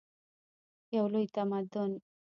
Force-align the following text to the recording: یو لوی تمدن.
یو 0.95 1.05
لوی 1.13 1.25
تمدن. 1.35 1.91